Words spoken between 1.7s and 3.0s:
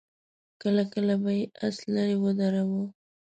ليرې ودراوه.